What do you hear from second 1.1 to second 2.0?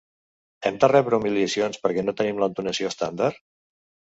humiliacions